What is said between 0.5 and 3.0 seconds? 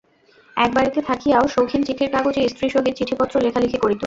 এক বাড়িতে থাকিয়াও শৌখিন চিঠির কাগজে স্ত্রীর সহিত